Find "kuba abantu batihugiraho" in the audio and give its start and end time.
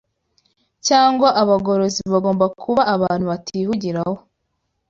2.61-4.15